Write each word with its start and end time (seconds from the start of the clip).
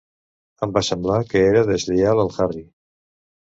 Em 0.67 0.73
va 0.77 0.83
semblar 0.87 1.19
que 1.35 1.43
era 1.51 1.63
deslleial 1.69 2.25
al 2.25 2.35
Harry. 2.47 2.65